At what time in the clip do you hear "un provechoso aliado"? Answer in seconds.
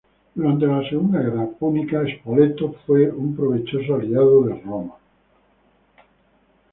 3.11-4.41